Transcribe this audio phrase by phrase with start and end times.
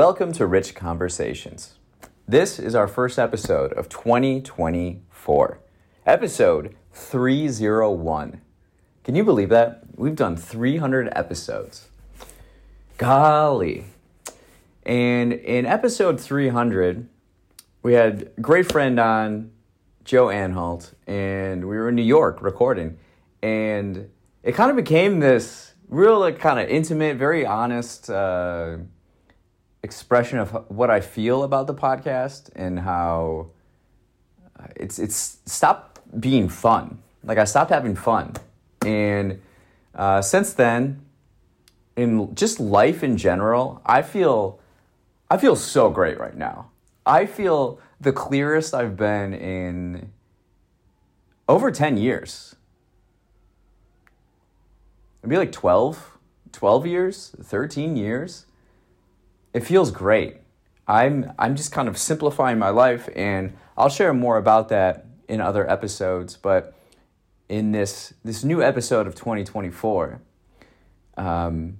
[0.00, 1.74] Welcome to Rich Conversations.
[2.26, 5.60] This is our first episode of 2024,
[6.06, 8.40] episode 301.
[9.04, 9.82] Can you believe that?
[9.96, 11.88] We've done 300 episodes.
[12.96, 13.84] Golly.
[14.86, 17.06] And in episode 300,
[17.82, 19.50] we had a great friend on,
[20.04, 22.96] Joe Anhalt, and we were in New York recording.
[23.42, 24.08] And
[24.42, 28.78] it kind of became this real, like, kind of intimate, very honest uh,
[29.82, 33.50] expression of what I feel about the podcast and how
[34.76, 36.98] it's it's stopped being fun.
[37.24, 38.34] Like I stopped having fun,
[38.84, 39.40] and
[39.94, 41.02] uh, since then,
[41.96, 44.60] in just life in general, I feel
[45.30, 46.70] I feel so great right now.
[47.06, 50.12] I feel the clearest I've been in
[51.48, 52.56] over 10 years.
[55.22, 56.18] Maybe like 12,
[56.52, 58.46] 12 years, 13 years.
[59.52, 60.38] It feels great.
[60.86, 65.40] I'm I'm just kind of simplifying my life and I'll share more about that in
[65.40, 66.74] other episodes, but
[67.48, 70.20] in this this new episode of 2024,
[71.16, 71.78] um,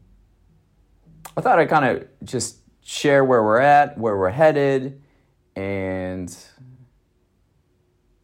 [1.36, 5.00] I thought I'd kind of just share where we're at, where we're headed,
[5.56, 6.36] and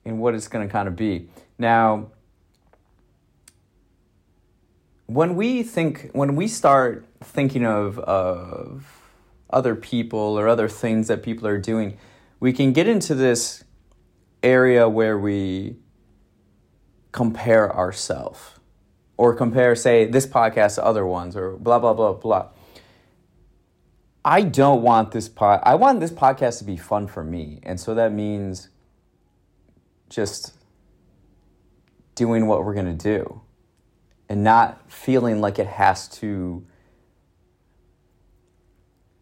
[0.05, 1.29] and what it's going to kind of be.
[1.59, 2.11] Now,
[5.07, 9.06] when we think, when we start thinking of of
[9.51, 11.97] other people or other things that people are doing,
[12.41, 13.65] we can get into this
[14.43, 15.77] area where we
[17.13, 18.59] compare ourselves
[19.17, 22.49] or compare, say, this podcast to other ones or blah, blah, blah, blah.
[24.25, 25.61] I don't want this pod.
[25.63, 28.71] I want this podcast to be fun for me, and so that means
[30.11, 30.53] just
[32.17, 33.41] doing what we're gonna do,
[34.29, 36.67] and not feeling like it has to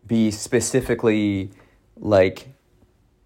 [0.07, 1.51] be specifically
[1.97, 2.49] like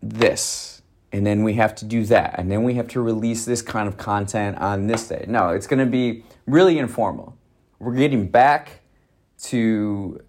[0.03, 3.63] this and then we have to do that and then we have to release this
[3.63, 5.25] kind of content on this day.
[5.29, 7.37] No it's going to be really informal.
[7.79, 8.81] We're getting back
[9.45, 10.21] to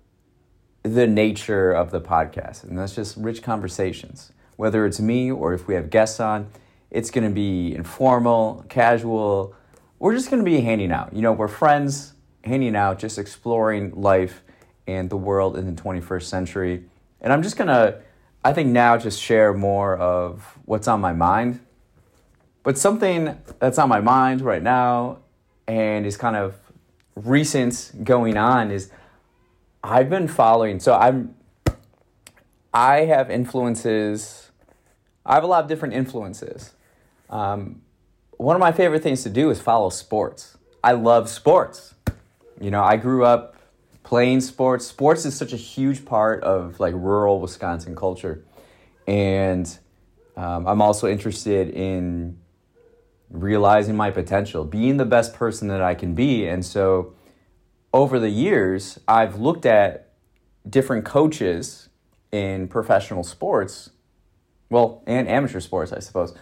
[0.84, 4.32] the nature of the podcast and that's just rich conversations.
[4.56, 6.50] Whether it's me or if we have guests on
[6.92, 9.56] it's going to be informal casual.
[10.00, 11.14] We're just going to be hanging out.
[11.14, 14.42] You know we're friends hanging out just exploring life
[14.90, 16.84] and the world in the 21st century.
[17.22, 18.00] And I'm just going to,
[18.44, 21.60] I think now, just share more of what's on my mind.
[22.64, 25.20] But something that's on my mind right now
[25.68, 26.56] and is kind of
[27.16, 28.92] recent going on is
[29.84, 31.36] I've been following, so I'm,
[32.74, 34.52] I have influences,
[35.26, 36.74] I have a lot of different influences.
[37.30, 37.82] Um,
[38.38, 40.58] one of my favorite things to do is follow sports.
[40.84, 41.94] I love sports.
[42.60, 43.56] You know, I grew up
[44.04, 44.86] playing sports.
[44.86, 48.44] Sports is such a huge part of like rural Wisconsin culture,
[49.08, 49.78] and
[50.36, 52.40] um, I'm also interested in
[53.30, 57.14] realizing my potential, being the best person that I can be, and so
[57.94, 60.10] over the years, I've looked at
[60.70, 61.90] different coaches
[62.32, 63.90] in professional sports,
[64.70, 66.36] well, and amateur sports, I suppose,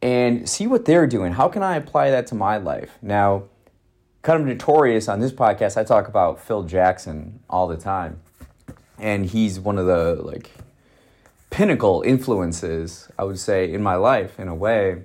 [0.00, 1.32] and see what they're doing.
[1.32, 2.98] How can I apply that to my life?
[3.02, 3.44] Now,
[4.24, 5.76] kind of notorious on this podcast.
[5.76, 8.20] I talk about Phil Jackson all the time,
[8.98, 10.50] and he's one of the like
[11.50, 15.02] pinnacle influences I would say in my life in a way.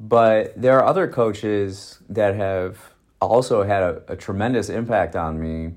[0.00, 5.74] But there are other coaches that have also had a, a tremendous impact on me,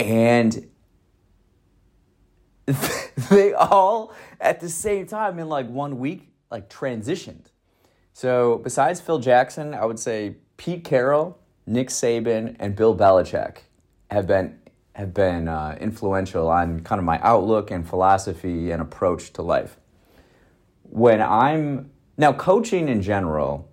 [0.00, 0.68] and
[3.30, 7.46] they all at the same time in like one week like transitioned.
[8.12, 13.58] So besides Phil Jackson, I would say Pete Carroll, Nick Saban, and Bill Belichick
[14.10, 14.58] have been
[14.94, 19.78] have been uh, influential on kind of my outlook and philosophy and approach to life.
[20.82, 23.70] When I'm now coaching in general,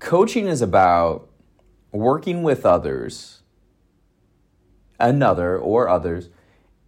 [0.00, 1.30] coaching is about
[1.92, 3.42] working with others,
[4.98, 6.28] another or others,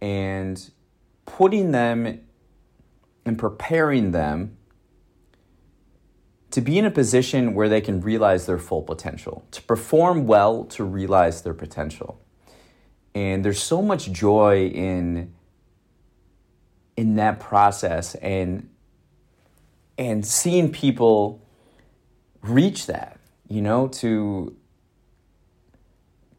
[0.01, 0.69] and
[1.25, 2.19] putting them
[3.25, 4.57] and preparing them
[6.51, 10.63] to be in a position where they can realize their full potential, to perform well
[10.65, 12.19] to realize their potential.
[13.13, 15.33] And there's so much joy in
[16.95, 18.69] in that process and
[19.97, 21.45] and seeing people
[22.41, 24.55] reach that, you know, to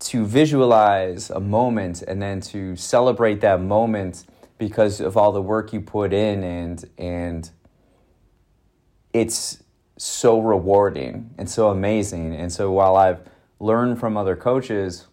[0.01, 4.25] to visualize a moment and then to celebrate that moment
[4.59, 7.51] because of all the work you put in and and
[9.13, 9.63] it's
[10.01, 12.35] so rewarding and so amazing.
[12.35, 13.21] And so while I've
[13.59, 15.07] learned from other coaches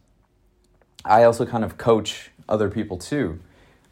[1.08, 3.40] I also kind of coach other people too,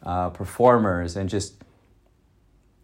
[0.02, 1.54] uh, performers, and just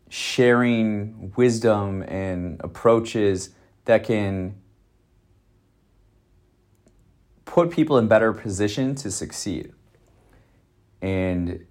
[0.08, 3.50] sharing wisdom and approaches
[3.84, 4.54] that can
[7.44, 9.72] put people in better position to succeed.
[11.00, 11.66] And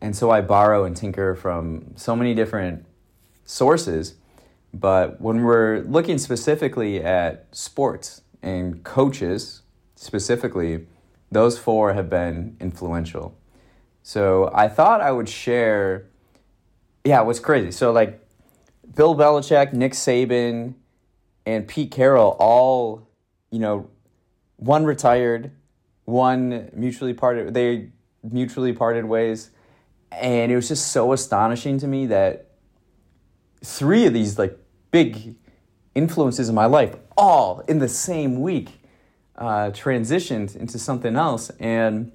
[0.00, 2.84] and so I borrow and tinker from so many different
[3.44, 4.14] sources.
[4.78, 9.62] But when we're looking specifically at sports and coaches
[9.94, 10.86] specifically,
[11.30, 13.38] those four have been influential.
[14.02, 16.08] So I thought I would share.
[17.04, 17.70] Yeah, what's crazy?
[17.70, 18.20] So like
[18.94, 20.74] Bill Belichick, Nick Saban,
[21.46, 23.08] and Pete Carroll all,
[23.50, 23.88] you know,
[24.56, 25.52] one retired,
[26.04, 27.54] one mutually parted.
[27.54, 27.92] They
[28.22, 29.50] mutually parted ways,
[30.12, 32.50] and it was just so astonishing to me that
[33.64, 34.58] three of these like
[34.96, 35.34] big
[35.94, 38.80] influences in my life all in the same week
[39.36, 41.50] uh, transitioned into something else.
[41.60, 42.12] And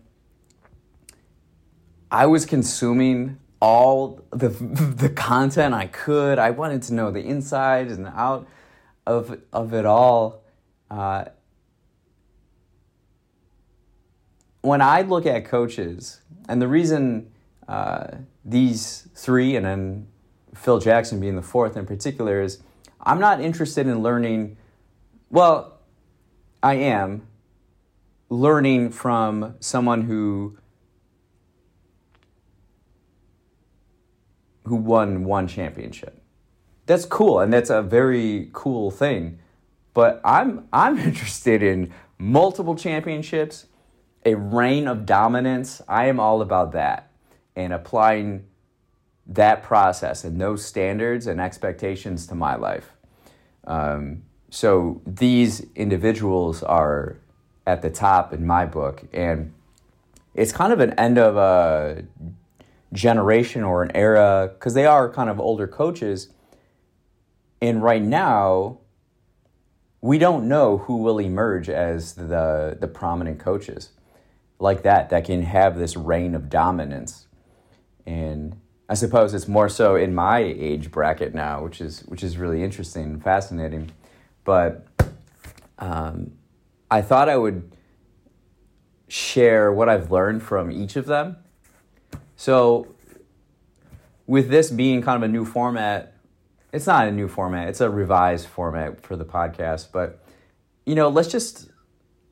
[2.10, 4.50] I was consuming all the,
[5.04, 6.40] the content I could.
[6.40, 8.48] I wanted to know the inside and out
[9.06, 10.44] of, of it all.
[10.90, 11.26] Uh,
[14.62, 17.32] when I look at coaches, and the reason
[17.68, 18.08] uh,
[18.44, 20.08] these three, and then
[20.56, 22.58] Phil Jackson being the fourth in particular, is
[23.04, 24.58] I'm not interested in learning.
[25.30, 25.80] Well,
[26.62, 27.28] I am
[28.30, 30.58] learning from someone who
[34.66, 36.22] who won one championship.
[36.86, 39.40] That's cool and that's a very cool thing.
[39.94, 43.66] But I'm I'm interested in multiple championships,
[44.26, 45.82] a reign of dominance.
[45.88, 47.12] I am all about that
[47.56, 48.46] and applying
[49.28, 52.92] that process and those standards and expectations to my life.
[53.66, 57.18] Um, so these individuals are
[57.66, 59.54] at the top in my book, and
[60.34, 62.04] it's kind of an end of a
[62.94, 66.30] generation or an era because they are kind of older coaches.
[67.62, 68.80] And right now,
[70.02, 73.92] we don't know who will emerge as the the prominent coaches
[74.62, 77.28] like that that can have this reign of dominance.
[78.06, 78.61] And
[78.92, 82.62] I suppose it's more so in my age bracket now, which is which is really
[82.62, 83.90] interesting and fascinating.
[84.44, 84.86] But
[85.80, 86.34] um,
[86.92, 87.72] I thought I would
[89.08, 91.38] share what I've learned from each of them.
[92.36, 92.94] So,
[94.28, 96.14] with this being kind of a new format,
[96.74, 99.94] it's not a new format; it's a revised format for the podcast.
[99.94, 100.22] But
[100.86, 101.70] you know, let's just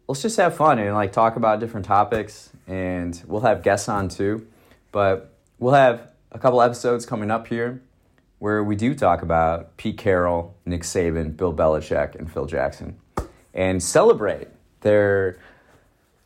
[0.10, 4.10] let's just have fun and like talk about different topics, and we'll have guests on
[4.10, 4.46] too.
[4.92, 7.82] But we'll have a couple episodes coming up here
[8.40, 13.00] where we do talk about Pete Carroll, Nick Saban, Bill Belichick, and Phil Jackson,
[13.54, 14.48] and celebrate
[14.82, 15.40] their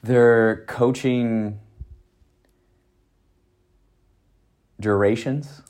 [0.04, 1.60] their coaching
[4.80, 5.62] durations,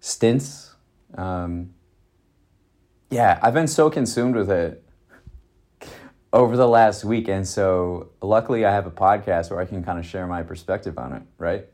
[0.00, 0.74] stints.
[1.14, 1.74] Um,
[3.10, 4.84] yeah, I've been so consumed with it
[6.32, 9.98] over the last week, and so luckily I have a podcast where I can kind
[9.98, 11.22] of share my perspective on it.
[11.38, 11.66] Right.